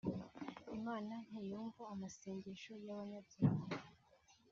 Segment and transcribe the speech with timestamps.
[0.77, 3.63] Imana ntiyumva amasengesho y'abanyabyaha